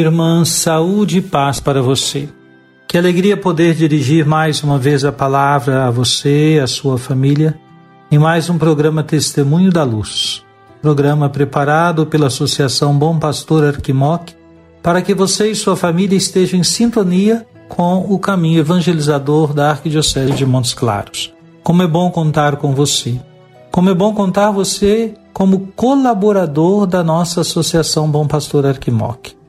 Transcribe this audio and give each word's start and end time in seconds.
Irmã, 0.00 0.44
saúde 0.44 1.18
e 1.18 1.22
paz 1.22 1.60
para 1.60 1.82
você. 1.82 2.28
Que 2.88 2.98
alegria 2.98 3.36
poder 3.36 3.74
dirigir 3.74 4.26
mais 4.26 4.62
uma 4.62 4.78
vez 4.78 5.04
a 5.04 5.10
palavra 5.10 5.86
a 5.86 5.90
você, 5.90 6.60
a 6.62 6.66
sua 6.66 6.98
família, 6.98 7.58
em 8.10 8.18
mais 8.18 8.50
um 8.50 8.58
programa 8.58 9.02
Testemunho 9.02 9.70
da 9.70 9.82
Luz. 9.82 10.44
Programa 10.82 11.30
preparado 11.30 12.04
pela 12.04 12.26
Associação 12.26 12.96
Bom 12.98 13.18
Pastor 13.18 13.64
Arquimoc 13.64 14.34
para 14.82 15.00
que 15.00 15.14
você 15.14 15.50
e 15.50 15.54
sua 15.54 15.76
família 15.76 16.16
estejam 16.16 16.60
em 16.60 16.64
sintonia 16.64 17.46
com 17.68 18.00
o 18.00 18.18
caminho 18.18 18.60
evangelizador 18.60 19.54
da 19.54 19.70
Arquidiocese 19.70 20.32
de 20.32 20.44
Montes 20.44 20.74
Claros. 20.74 21.32
Como 21.62 21.82
é 21.82 21.86
bom 21.86 22.10
contar 22.10 22.56
com 22.56 22.74
você. 22.74 23.18
Como 23.70 23.88
é 23.88 23.94
bom 23.94 24.12
contar 24.12 24.50
você 24.50 25.14
como 25.32 25.68
colaborador 25.74 26.86
da 26.86 27.02
nossa 27.02 27.40
Associação 27.40 28.10
Bom 28.10 28.26
Pastor 28.26 28.66
Arquimoc. 28.66 29.41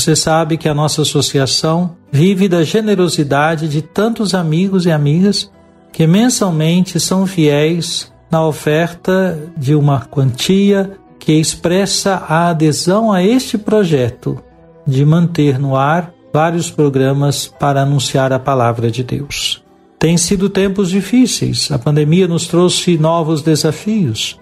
Você 0.00 0.16
sabe 0.16 0.56
que 0.56 0.66
a 0.66 0.72
nossa 0.72 1.02
associação 1.02 1.94
vive 2.10 2.48
da 2.48 2.64
generosidade 2.64 3.68
de 3.68 3.82
tantos 3.82 4.34
amigos 4.34 4.86
e 4.86 4.90
amigas 4.90 5.50
que 5.92 6.06
mensalmente 6.06 6.98
são 6.98 7.26
fiéis 7.26 8.10
na 8.30 8.42
oferta 8.42 9.38
de 9.58 9.74
uma 9.74 10.00
quantia 10.00 10.92
que 11.18 11.32
expressa 11.32 12.14
a 12.14 12.48
adesão 12.48 13.12
a 13.12 13.22
este 13.22 13.58
projeto 13.58 14.42
de 14.86 15.04
manter 15.04 15.58
no 15.58 15.76
ar 15.76 16.14
vários 16.32 16.70
programas 16.70 17.46
para 17.46 17.82
anunciar 17.82 18.32
a 18.32 18.38
palavra 18.38 18.90
de 18.90 19.04
Deus. 19.04 19.62
Tem 19.98 20.16
sido 20.16 20.48
tempos 20.48 20.88
difíceis, 20.88 21.70
a 21.70 21.78
pandemia 21.78 22.26
nos 22.26 22.46
trouxe 22.46 22.96
novos 22.96 23.42
desafios. 23.42 24.40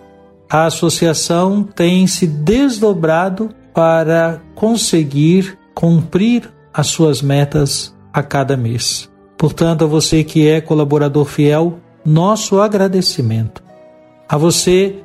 A 0.49 0.67
associação 0.67 1.65
tem 1.65 2.07
se 2.07 2.29
desdobrado 2.29 3.51
para 3.79 4.43
conseguir 4.57 5.57
cumprir 5.73 6.53
as 6.75 6.89
suas 6.89 7.23
metas 7.23 7.95
a 8.13 8.25
cada 8.25 8.57
mês. 8.57 9.09
Portanto, 9.37 9.85
a 9.85 9.87
você 9.87 10.25
que 10.25 10.49
é 10.49 10.61
colaborador 10.61 11.25
fiel, 11.25 11.79
nosso 12.05 12.61
agradecimento. 12.61 13.63
A 14.29 14.37
você 14.37 14.97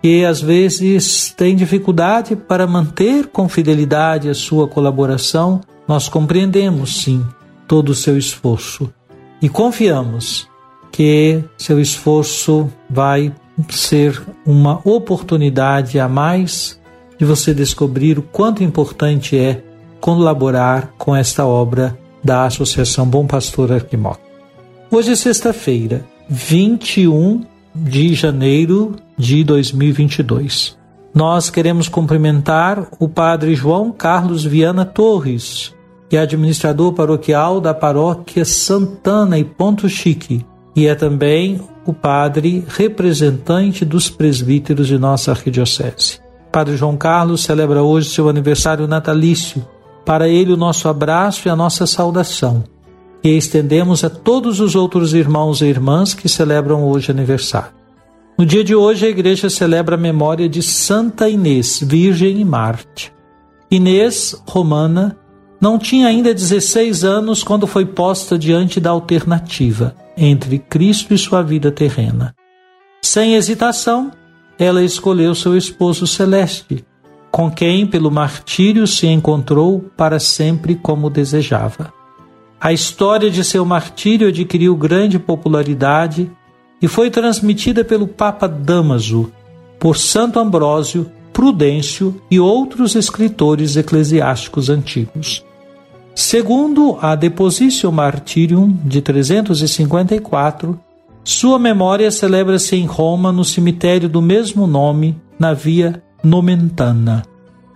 que 0.00 0.24
às 0.24 0.40
vezes 0.40 1.34
tem 1.36 1.54
dificuldade 1.54 2.34
para 2.34 2.66
manter 2.66 3.26
com 3.26 3.46
fidelidade 3.46 4.30
a 4.30 4.34
sua 4.34 4.66
colaboração, 4.66 5.60
nós 5.86 6.08
compreendemos 6.08 7.02
sim 7.02 7.22
todo 7.68 7.90
o 7.90 7.94
seu 7.94 8.16
esforço 8.16 8.90
e 9.42 9.50
confiamos 9.50 10.48
que 10.90 11.44
seu 11.58 11.78
esforço 11.78 12.72
vai 12.88 13.34
ser 13.68 14.18
uma 14.46 14.80
oportunidade 14.82 16.00
a 16.00 16.08
mais 16.08 16.82
de 17.24 17.28
você 17.28 17.54
descobrir 17.54 18.18
o 18.18 18.22
quanto 18.22 18.62
importante 18.62 19.38
é 19.38 19.62
colaborar 19.98 20.92
com 20.98 21.16
esta 21.16 21.46
obra 21.46 21.98
da 22.22 22.44
Associação 22.44 23.06
Bom 23.06 23.26
Pastor 23.26 23.72
Arquimoc. 23.72 24.20
Hoje 24.90 25.12
é 25.12 25.16
sexta-feira, 25.16 26.04
21 26.28 27.42
de 27.74 28.12
janeiro 28.12 28.96
de 29.16 29.42
2022. 29.42 30.76
Nós 31.14 31.48
queremos 31.48 31.88
cumprimentar 31.88 32.88
o 32.98 33.08
Padre 33.08 33.54
João 33.54 33.90
Carlos 33.90 34.44
Viana 34.44 34.84
Torres, 34.84 35.74
que 36.10 36.18
é 36.18 36.20
administrador 36.20 36.92
paroquial 36.92 37.58
da 37.58 37.72
paróquia 37.72 38.44
Santana 38.44 39.38
e 39.38 39.44
Ponto 39.44 39.88
Chique, 39.88 40.44
e 40.76 40.86
é 40.86 40.94
também 40.94 41.58
o 41.86 41.94
padre 41.94 42.64
representante 42.68 43.82
dos 43.82 44.10
presbíteros 44.10 44.86
de 44.86 44.98
nossa 44.98 45.30
arquidiocese. 45.30 46.23
Padre 46.54 46.76
João 46.76 46.96
Carlos 46.96 47.42
celebra 47.42 47.82
hoje 47.82 48.10
seu 48.10 48.28
aniversário 48.28 48.86
natalício. 48.86 49.66
Para 50.04 50.28
ele, 50.28 50.52
o 50.52 50.56
nosso 50.56 50.88
abraço 50.88 51.48
e 51.48 51.50
a 51.50 51.56
nossa 51.56 51.84
saudação. 51.84 52.62
E 53.24 53.36
estendemos 53.36 54.04
a 54.04 54.08
todos 54.08 54.60
os 54.60 54.76
outros 54.76 55.14
irmãos 55.14 55.60
e 55.60 55.64
irmãs 55.64 56.14
que 56.14 56.28
celebram 56.28 56.84
hoje 56.84 57.10
aniversário. 57.10 57.72
No 58.38 58.46
dia 58.46 58.62
de 58.62 58.72
hoje, 58.72 59.04
a 59.04 59.08
igreja 59.08 59.50
celebra 59.50 59.96
a 59.96 59.98
memória 59.98 60.48
de 60.48 60.62
Santa 60.62 61.28
Inês, 61.28 61.80
Virgem 61.82 62.40
e 62.40 62.44
Marte. 62.44 63.12
Inês, 63.68 64.40
romana, 64.46 65.16
não 65.60 65.76
tinha 65.76 66.06
ainda 66.06 66.32
16 66.32 67.02
anos 67.02 67.42
quando 67.42 67.66
foi 67.66 67.84
posta 67.84 68.38
diante 68.38 68.78
da 68.78 68.90
alternativa 68.90 69.96
entre 70.16 70.60
Cristo 70.60 71.12
e 71.12 71.18
sua 71.18 71.42
vida 71.42 71.72
terrena. 71.72 72.32
Sem 73.02 73.34
hesitação, 73.34 74.12
ela 74.58 74.82
escolheu 74.82 75.34
seu 75.34 75.56
esposo 75.56 76.06
celeste, 76.06 76.84
com 77.30 77.50
quem, 77.50 77.86
pelo 77.86 78.10
martírio, 78.10 78.86
se 78.86 79.06
encontrou 79.06 79.80
para 79.96 80.20
sempre 80.20 80.74
como 80.76 81.10
desejava. 81.10 81.92
A 82.60 82.72
história 82.72 83.30
de 83.30 83.42
seu 83.42 83.64
martírio 83.64 84.28
adquiriu 84.28 84.76
grande 84.76 85.18
popularidade 85.18 86.30
e 86.80 86.88
foi 86.88 87.10
transmitida 87.10 87.84
pelo 87.84 88.06
Papa 88.06 88.46
Damaso, 88.46 89.32
por 89.78 89.96
Santo 89.96 90.38
Ambrósio, 90.38 91.10
Prudêncio 91.32 92.22
e 92.30 92.38
outros 92.38 92.94
escritores 92.94 93.76
eclesiásticos 93.76 94.70
antigos. 94.70 95.44
Segundo 96.14 96.96
a 97.02 97.16
Depositio 97.16 97.90
Martyrium 97.90 98.78
de 98.84 99.02
354, 99.02 100.78
sua 101.24 101.58
memória 101.58 102.10
celebra-se 102.10 102.76
em 102.76 102.84
Roma 102.84 103.32
no 103.32 103.44
cemitério 103.44 104.10
do 104.10 104.20
mesmo 104.20 104.66
nome, 104.66 105.18
na 105.38 105.54
Via 105.54 106.02
Nomentana, 106.22 107.22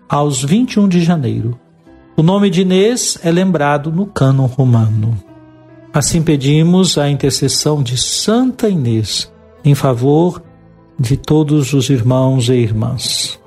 aos 0.07 0.45
21 0.45 0.87
de 0.87 1.03
janeiro. 1.03 1.59
O 2.15 2.23
nome 2.23 2.51
de 2.51 2.61
Inês 2.61 3.19
é 3.23 3.31
lembrado 3.31 3.91
no 3.91 4.05
cânon 4.05 4.45
romano. 4.45 5.17
Assim 5.95 6.23
pedimos 6.23 6.99
a 6.99 7.09
intercessão 7.09 7.83
de 7.83 7.97
Santa 7.97 8.69
Inês 8.69 9.33
em 9.65 9.75
favor 9.75 10.43
de 11.01 11.17
todos 11.17 11.73
os 11.73 11.89
irmãos 11.89 12.51
e 12.51 12.55
irmãs. 12.55 13.41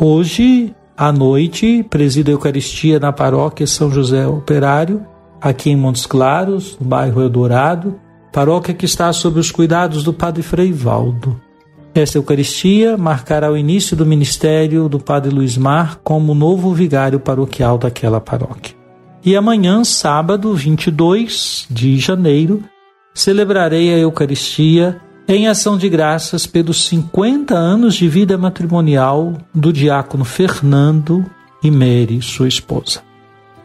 Hoje 0.00 0.74
à 0.96 1.12
noite, 1.12 1.84
presido 1.88 2.30
a 2.30 2.34
Eucaristia 2.34 2.98
na 2.98 3.12
paróquia 3.12 3.68
São 3.68 3.88
José 3.88 4.26
Operário, 4.26 5.06
aqui 5.40 5.70
em 5.70 5.76
Montes 5.76 6.06
Claros, 6.06 6.76
no 6.80 6.88
bairro 6.88 7.22
Eldorado, 7.22 7.94
paróquia 8.32 8.74
que 8.74 8.84
está 8.84 9.12
sob 9.12 9.38
os 9.38 9.50
cuidados 9.50 10.02
do 10.02 10.12
Padre 10.12 10.42
Frei 10.42 10.72
Valdo. 10.72 11.40
Esta 11.94 12.18
Eucaristia 12.18 12.96
marcará 12.96 13.50
o 13.50 13.56
início 13.56 13.96
do 13.96 14.06
ministério 14.06 14.88
do 14.88 15.00
Padre 15.00 15.34
Luiz 15.34 15.56
Mar 15.56 16.00
como 16.04 16.34
novo 16.34 16.72
vigário 16.72 17.18
paroquial 17.18 17.78
daquela 17.78 18.20
paróquia. 18.20 18.76
E 19.24 19.34
amanhã, 19.34 19.82
sábado 19.82 20.54
22 20.54 21.66
de 21.68 21.98
janeiro, 21.98 22.62
celebrarei 23.12 23.92
a 23.92 23.98
Eucaristia 23.98 25.00
em 25.26 25.48
ação 25.48 25.76
de 25.76 25.88
graças 25.88 26.46
pelos 26.46 26.84
50 26.86 27.54
anos 27.54 27.94
de 27.96 28.08
vida 28.08 28.38
matrimonial 28.38 29.34
do 29.54 29.72
diácono 29.72 30.24
Fernando 30.24 31.26
e 31.62 31.70
Mary, 31.70 32.22
sua 32.22 32.48
esposa. 32.48 33.07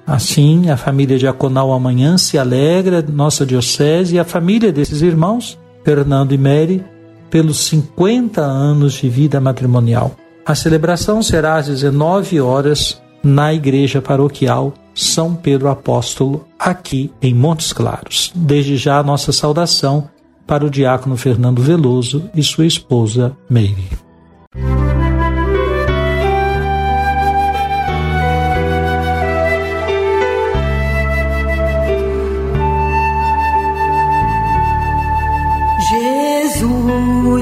Assim, 0.05 0.69
a 0.69 0.77
família 0.77 1.17
diaconal 1.17 1.71
amanhã 1.71 2.17
se 2.17 2.37
alegra, 2.37 3.01
nossa 3.01 3.45
diocese 3.45 4.15
e 4.15 4.19
a 4.19 4.25
família 4.25 4.71
desses 4.71 5.01
irmãos, 5.01 5.57
Fernando 5.83 6.33
e 6.33 6.37
Mary, 6.37 6.83
pelos 7.29 7.57
50 7.65 8.41
anos 8.41 8.93
de 8.93 9.09
vida 9.09 9.39
matrimonial. 9.39 10.15
A 10.45 10.53
celebração 10.53 11.23
será 11.23 11.55
às 11.55 11.67
19 11.67 12.39
horas 12.41 13.01
na 13.23 13.53
Igreja 13.53 14.01
Paroquial 14.01 14.73
São 14.93 15.33
Pedro 15.33 15.69
Apóstolo, 15.69 16.45
aqui 16.59 17.11
em 17.21 17.33
Montes 17.33 17.71
Claros. 17.71 18.31
Desde 18.35 18.75
já 18.75 19.01
nossa 19.01 19.31
saudação 19.31 20.09
para 20.45 20.65
o 20.65 20.69
diácono 20.69 21.15
Fernando 21.15 21.61
Veloso 21.61 22.29
e 22.35 22.43
sua 22.43 22.65
esposa 22.65 23.35
Meire. 23.49 23.87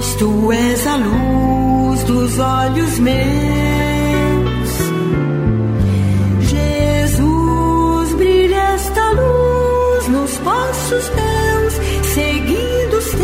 Jesus, 0.01 0.15
tu 0.15 0.51
és 0.51 0.87
a 0.87 0.95
luz 0.95 2.03
dos 2.03 2.39
olhos 2.39 2.99
meus 10.09 10.37
passos 10.39 11.09
teus, 11.09 11.73
seguindo 12.13 12.97
os 12.97 13.11
teus. 13.11 13.19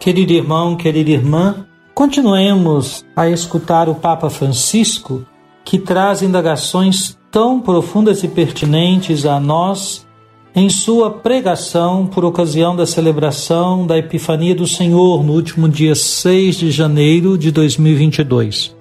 Querido 0.00 0.32
irmão, 0.32 0.76
querida 0.76 1.10
irmã, 1.10 1.66
continuemos 1.94 3.04
a 3.16 3.28
escutar 3.28 3.88
o 3.88 3.94
Papa 3.96 4.30
Francisco, 4.30 5.26
que 5.64 5.78
traz 5.78 6.22
indagações 6.22 7.18
tão 7.30 7.60
profundas 7.60 8.22
e 8.22 8.28
pertinentes 8.28 9.26
a 9.26 9.40
nós 9.40 10.06
em 10.54 10.70
sua 10.70 11.10
pregação 11.10 12.06
por 12.06 12.24
ocasião 12.24 12.76
da 12.76 12.86
celebração 12.86 13.84
da 13.84 13.98
Epifania 13.98 14.54
do 14.54 14.68
Senhor 14.68 15.24
no 15.24 15.32
último 15.32 15.68
dia 15.68 15.96
6 15.96 16.56
de 16.56 16.70
janeiro 16.70 17.36
de 17.36 17.50
2022. 17.50 18.74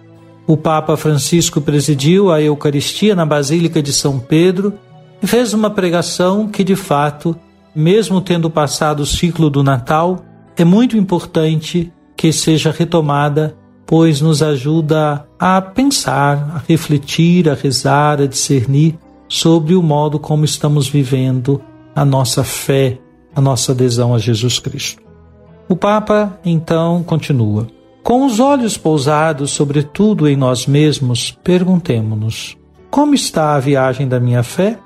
O 0.45 0.55
Papa 0.55 0.95
Francisco 0.95 1.59
presidiu 1.59 2.31
a 2.31 2.39
Eucaristia 2.39 3.15
na 3.15 3.25
Basílica 3.25 3.81
de 3.81 3.91
São 3.91 4.19
Pedro 4.19 4.73
e 5.21 5.25
fez 5.25 5.51
uma 5.53 5.69
pregação 5.69 6.47
que, 6.47 6.63
de 6.63 6.75
fato, 6.75 7.35
mesmo 7.75 8.21
tendo 8.21 8.51
passado 8.51 8.99
o 8.99 9.05
ciclo 9.05 9.49
do 9.49 9.63
Natal, 9.63 10.23
é 10.55 10.63
muito 10.63 10.95
importante 10.95 11.91
que 12.15 12.31
seja 12.31 12.71
retomada, 12.71 13.57
pois 13.83 14.21
nos 14.21 14.43
ajuda 14.43 15.25
a 15.39 15.59
pensar, 15.59 16.55
a 16.55 16.61
refletir, 16.67 17.49
a 17.49 17.55
rezar, 17.55 18.21
a 18.21 18.27
discernir 18.27 18.95
sobre 19.33 19.73
o 19.73 19.81
modo 19.81 20.19
como 20.19 20.45
estamos 20.45 20.87
vivendo 20.87 21.59
a 21.95 22.05
nossa 22.05 22.43
fé, 22.43 22.99
a 23.35 23.41
nossa 23.41 23.71
adesão 23.71 24.13
a 24.13 24.19
Jesus 24.19 24.59
Cristo. 24.59 25.01
O 25.67 25.75
Papa 25.75 26.39
então 26.45 27.01
continua: 27.01 27.65
Com 28.03 28.27
os 28.27 28.39
olhos 28.39 28.77
pousados 28.77 29.49
sobretudo 29.49 30.29
em 30.29 30.35
nós 30.35 30.67
mesmos, 30.67 31.31
perguntemo-nos: 31.43 32.55
como 32.91 33.15
está 33.15 33.55
a 33.55 33.59
viagem 33.59 34.07
da 34.07 34.19
minha 34.19 34.43
fé? 34.43 34.77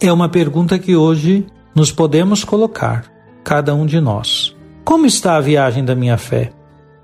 É 0.00 0.12
uma 0.12 0.28
pergunta 0.28 0.78
que 0.78 0.94
hoje 0.94 1.44
nos 1.74 1.90
podemos 1.90 2.44
colocar, 2.44 3.06
cada 3.42 3.74
um 3.74 3.86
de 3.86 4.00
nós. 4.00 4.54
Como 4.84 5.04
está 5.04 5.36
a 5.36 5.40
viagem 5.40 5.84
da 5.84 5.96
minha 5.96 6.16
fé? 6.16 6.52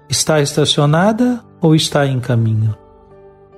Está 0.09 0.41
estacionada 0.41 1.45
ou 1.61 1.75
está 1.75 2.07
em 2.07 2.21
caminho? 2.21 2.77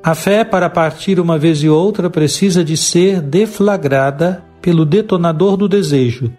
A 0.03 0.15
fé, 0.15 0.45
para 0.45 0.71
partir 0.71 1.21
uma 1.21 1.39
vez 1.39 1.63
e 1.63 1.69
outra, 1.69 2.09
precisa 2.09 2.65
de 2.65 2.75
ser 2.75 3.21
deflagrada 3.21 4.43
pelo 4.63 4.87
detonador 4.87 5.59
do 5.59 5.69
desejo, 5.69 6.33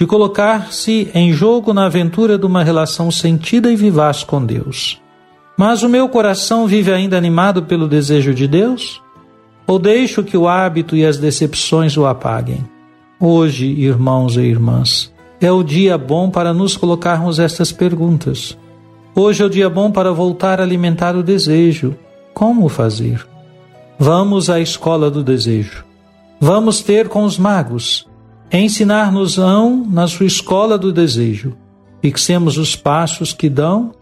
de 0.00 0.06
colocar-se 0.06 1.10
em 1.12 1.32
jogo 1.32 1.74
na 1.74 1.86
aventura 1.86 2.38
de 2.38 2.46
uma 2.46 2.62
relação 2.62 3.10
sentida 3.10 3.70
e 3.70 3.74
vivaz 3.74 4.22
com 4.22 4.44
Deus. 4.44 5.00
Mas 5.58 5.82
o 5.82 5.88
meu 5.88 6.08
coração 6.08 6.68
vive 6.68 6.92
ainda 6.92 7.18
animado 7.18 7.64
pelo 7.64 7.88
desejo 7.88 8.32
de 8.32 8.46
Deus? 8.46 9.02
Ou 9.66 9.78
deixo 9.78 10.22
que 10.22 10.36
o 10.36 10.48
hábito 10.48 10.96
e 10.96 11.04
as 11.04 11.18
decepções 11.18 11.96
o 11.96 12.06
apaguem? 12.06 12.64
Hoje, 13.18 13.66
irmãos 13.66 14.36
e 14.36 14.40
irmãs, 14.40 15.12
é 15.40 15.50
o 15.50 15.64
dia 15.64 15.98
bom 15.98 16.30
para 16.30 16.54
nos 16.54 16.76
colocarmos 16.76 17.40
estas 17.40 17.72
perguntas. 17.72 18.56
Hoje 19.14 19.42
é 19.42 19.46
o 19.46 19.50
dia 19.50 19.68
bom 19.68 19.90
para 19.90 20.12
voltar 20.12 20.60
a 20.60 20.62
alimentar 20.62 21.16
o 21.16 21.22
desejo. 21.22 21.96
Como 22.40 22.70
fazer? 22.70 23.28
Vamos 23.98 24.48
à 24.48 24.58
escola 24.58 25.10
do 25.10 25.22
desejo. 25.22 25.84
Vamos 26.40 26.80
ter 26.80 27.06
com 27.06 27.24
os 27.24 27.36
magos. 27.36 28.08
Ensinar-nos-ão 28.50 29.86
na 29.86 30.08
sua 30.08 30.24
escola 30.24 30.78
do 30.78 30.90
desejo. 30.90 31.54
Fixemos 32.00 32.56
os 32.56 32.74
passos 32.74 33.34
que 33.34 33.50
dão 33.50 33.92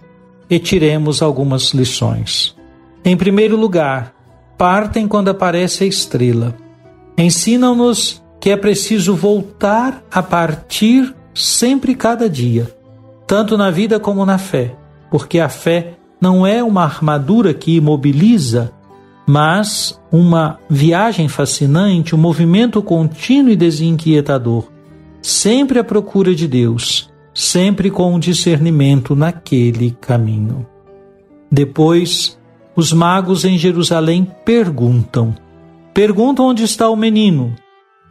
e 0.49 0.61
tiremos 0.61 1.20
algumas 1.20 1.70
lições. 1.70 2.56
Em 3.05 3.17
primeiro 3.17 3.56
lugar, 3.56 4.14
partem 4.56 5.08
quando 5.08 5.31
aparece 5.31 5.82
a 5.82 5.88
estrela. 5.88 6.55
Ensinam-nos 7.19 8.23
que 8.38 8.50
é 8.50 8.56
preciso 8.56 9.17
voltar 9.17 10.00
a 10.12 10.23
partir 10.23 11.12
sempre 11.34 11.93
cada 11.93 12.31
dia, 12.31 12.73
tanto 13.26 13.58
na 13.58 13.69
vida 13.69 13.99
como 13.99 14.25
na 14.25 14.38
fé, 14.38 14.76
porque 15.11 15.41
a 15.41 15.49
fé 15.49 15.99
não 16.20 16.47
é 16.47 16.62
uma 16.62 16.82
armadura 16.82 17.55
que 17.55 17.76
imobiliza, 17.76 18.73
mas 19.26 20.00
uma 20.11 20.59
viagem 20.69 21.29
fascinante, 21.29 22.15
um 22.15 22.19
movimento 22.19 22.82
contínuo 22.82 23.53
e 23.53 23.56
desinquietador, 23.56 24.69
sempre 25.23 25.79
à 25.79 25.85
procura 25.85 26.35
de 26.35 26.49
Deus, 26.49 27.11
sempre 27.35 27.91
com 27.91 28.15
um 28.15 28.19
discernimento 28.19 29.15
naquele 29.15 29.91
caminho. 30.00 30.67
Depois, 31.50 32.38
os 32.75 32.93
magos 32.93 33.44
em 33.44 33.59
Jerusalém 33.59 34.31
perguntam. 34.44 35.35
Perguntam 35.93 36.47
onde 36.47 36.62
está 36.62 36.88
o 36.88 36.97
menino. 36.97 37.55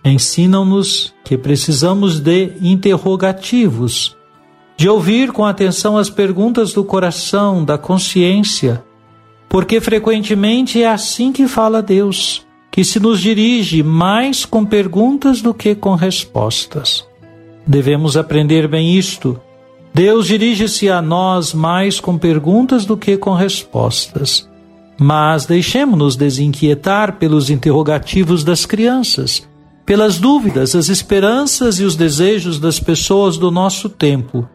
Ensinam-nos 0.04 1.14
que 1.24 1.38
precisamos 1.38 2.20
de 2.20 2.52
interrogativos, 2.62 4.17
de 4.78 4.88
ouvir 4.88 5.32
com 5.32 5.44
atenção 5.44 5.98
as 5.98 6.08
perguntas 6.08 6.72
do 6.72 6.84
coração, 6.84 7.66
da 7.66 7.80
consciência, 7.80 8.84
porque 9.50 9.82
frequentemente 9.82 10.84
é 10.84 10.88
assim 10.88 11.34
que 11.34 11.48
fala 11.48 11.82
Deus, 11.82 12.46
que 12.72 12.84
se 12.84 13.00
nos 13.00 13.20
dirige 13.20 13.82
mais 13.82 14.46
com 14.46 14.64
perguntas 14.64 15.42
do 15.42 15.52
que 15.52 15.74
com 15.74 15.96
respostas. 15.96 17.08
Devemos 17.66 18.16
aprender 18.16 18.68
bem 18.68 18.96
isto. 18.96 19.40
Deus 19.94 20.28
dirige-se 20.28 20.90
a 20.92 21.02
nós 21.02 21.56
mais 21.56 22.00
com 22.00 22.16
perguntas 22.16 22.86
do 22.86 22.96
que 22.96 23.18
com 23.18 23.34
respostas. 23.34 24.48
Mas 25.00 25.48
deixemos-nos 25.48 26.16
desinquietar 26.16 27.18
pelos 27.18 27.50
interrogativos 27.50 28.44
das 28.44 28.66
crianças, 28.66 29.48
pelas 29.86 30.20
dúvidas, 30.20 30.76
as 30.76 30.88
esperanças 30.88 31.80
e 31.80 31.84
os 31.84 31.96
desejos 31.96 32.60
das 32.60 32.80
pessoas 32.80 33.38
do 33.38 33.50
nosso 33.50 33.90
tempo. 33.90 34.48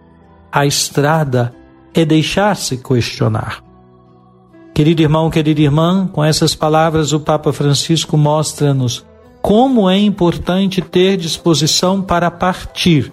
A 0.52 0.66
estrada 0.66 1.54
é 1.94 2.04
deixar-se 2.04 2.76
questionar. 2.76 3.64
Querido 4.74 5.00
irmão, 5.00 5.30
querida 5.30 5.62
irmã, 5.62 6.06
com 6.12 6.22
essas 6.22 6.54
palavras 6.54 7.12
o 7.12 7.20
Papa 7.20 7.52
Francisco 7.52 8.16
mostra-nos 8.18 9.04
como 9.40 9.88
é 9.88 9.98
importante 9.98 10.80
ter 10.80 11.16
disposição 11.16 12.00
para 12.00 12.30
partir, 12.30 13.12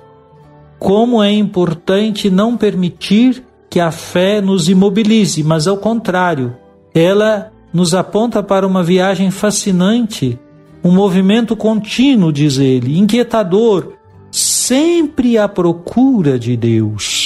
como 0.77 1.24
é 1.24 1.31
importante 1.31 2.29
não 2.29 2.55
permitir 2.55 3.43
que 3.69 3.79
a 3.79 3.89
fé 3.89 4.39
nos 4.41 4.69
imobilize, 4.69 5.43
mas 5.43 5.67
ao 5.67 5.77
contrário, 5.77 6.55
ela 6.93 7.51
nos 7.74 7.93
aponta 7.93 8.43
para 8.43 8.67
uma 8.67 8.84
viagem 8.84 9.31
fascinante, 9.31 10.38
um 10.84 10.91
movimento 10.91 11.55
contínuo, 11.55 12.31
diz 12.31 12.58
ele, 12.58 12.98
inquietador, 12.98 13.93
sempre 14.31 15.38
à 15.38 15.48
procura 15.48 16.38
de 16.38 16.55
Deus, 16.55 17.18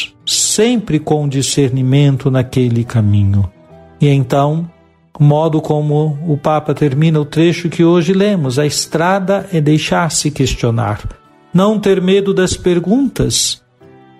sempre 0.53 1.00
com 1.00 1.27
discernimento 1.27 2.29
naquele 2.29 2.83
caminho. 2.83 3.51
E 4.00 4.07
então, 4.07 4.69
o 5.19 5.24
modo 5.24 5.62
como 5.62 6.17
o 6.27 6.38
Papa 6.38 6.74
termina 6.74 7.19
o 7.19 7.25
trecho 7.25 7.69
que 7.69 7.83
hoje 7.83 8.13
lemos, 8.13 8.60
a 8.60 8.65
estrada 8.65 9.48
é 9.51 9.60
deixar-se 9.60 10.29
questionar, 10.29 11.01
não 11.53 11.79
ter 11.79 12.01
medo 12.01 12.33
das 12.33 12.55
perguntas, 12.55 13.62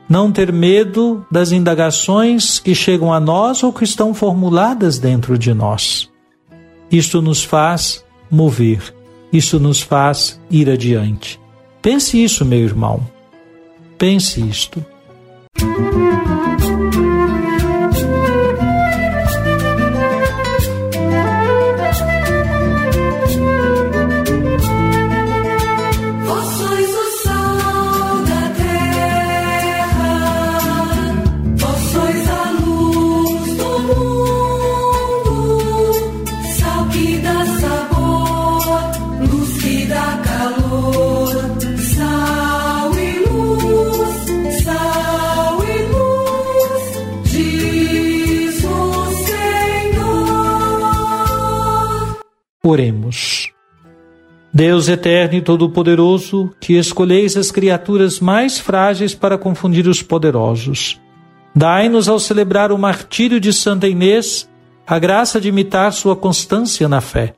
não 0.10 0.32
ter 0.32 0.52
medo 0.52 1.26
das 1.32 1.52
indagações 1.52 2.60
que 2.60 2.74
chegam 2.74 3.14
a 3.14 3.20
nós 3.20 3.64
ou 3.64 3.72
que 3.72 3.84
estão 3.84 4.14
formuladas 4.14 4.98
dentro 4.98 5.38
de 5.38 5.54
nós. 5.54 6.10
Isto 6.92 7.22
nos 7.22 7.44
faz 7.44 8.04
mover, 8.30 8.94
isso 9.32 9.60
nos 9.60 9.82
faz 9.82 10.40
ir 10.50 10.70
adiante. 10.70 11.40
Pense 11.82 12.24
isso, 12.24 12.46
meu 12.46 12.60
irmão. 12.60 13.06
Pense 13.98 14.42
isto. 14.42 14.93
Thank 15.64 16.28
you. 16.28 16.33
Deus 54.54 54.88
eterno 54.88 55.36
e 55.36 55.42
todo-poderoso, 55.42 56.52
que 56.60 56.74
escolheis 56.74 57.36
as 57.36 57.50
criaturas 57.50 58.20
mais 58.20 58.60
frágeis 58.60 59.16
para 59.16 59.36
confundir 59.36 59.88
os 59.88 60.04
poderosos, 60.04 61.02
dai-nos 61.56 62.08
ao 62.08 62.20
celebrar 62.20 62.72
o 62.72 62.78
martírio 62.78 63.40
de 63.40 63.52
Santa 63.52 63.88
Inês 63.88 64.48
a 64.86 65.00
graça 65.00 65.42
de 65.42 65.50
imitar 65.50 65.92
sua 65.92 66.16
constância 66.16 66.88
na 66.88 67.02
fé. 67.02 67.34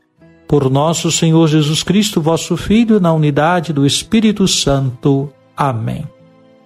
Por 0.45 0.69
nosso 0.69 1.09
Senhor 1.11 1.47
Jesus 1.47 1.83
Cristo, 1.83 2.19
vosso 2.19 2.57
Filho, 2.57 2.99
na 2.99 3.13
unidade 3.13 3.71
do 3.71 3.85
Espírito 3.85 4.47
Santo. 4.47 5.29
Amém. 5.55 6.05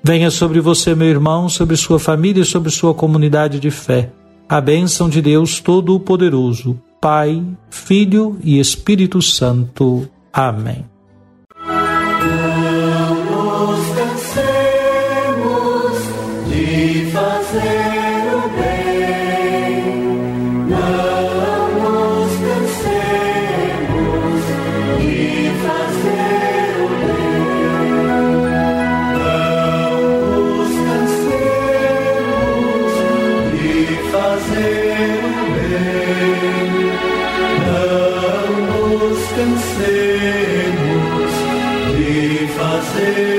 Venha 0.03 0.31
sobre 0.31 0.59
você, 0.59 0.95
meu 0.95 1.07
irmão, 1.07 1.47
sobre 1.47 1.75
sua 1.75 1.99
família 1.99 2.41
e 2.41 2.45
sobre 2.45 2.71
sua 2.71 2.93
comunidade 2.93 3.59
de 3.59 3.69
fé. 3.69 4.09
A 4.47 4.59
bênção 4.59 5.09
de 5.09 5.21
Deus 5.21 5.59
Todo-Poderoso, 5.59 6.79
Pai, 6.99 7.43
Filho 7.69 8.37
e 8.43 8.59
Espírito 8.59 9.21
Santo. 9.21 10.09
Amém. 10.33 10.89
надежды. 42.99 43.38